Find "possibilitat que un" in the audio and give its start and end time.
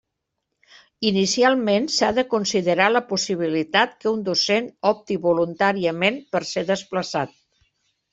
3.09-4.23